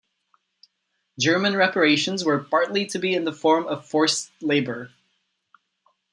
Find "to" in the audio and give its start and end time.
2.87-2.97